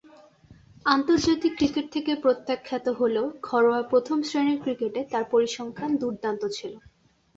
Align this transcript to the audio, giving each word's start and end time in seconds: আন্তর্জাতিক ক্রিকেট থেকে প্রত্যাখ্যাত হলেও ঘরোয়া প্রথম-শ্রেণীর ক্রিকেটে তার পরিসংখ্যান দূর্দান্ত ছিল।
আন্তর্জাতিক 0.85 1.53
ক্রিকেট 1.57 1.85
থেকে 1.91 2.11
প্রত্যাখ্যাত 2.15 2.85
হলেও 2.99 3.25
ঘরোয়া 3.43 3.81
প্রথম-শ্রেণীর 3.83 4.59
ক্রিকেটে 4.63 5.01
তার 5.11 5.25
পরিসংখ্যান 5.31 5.91
দূর্দান্ত 5.97 6.43
ছিল। 6.57 6.73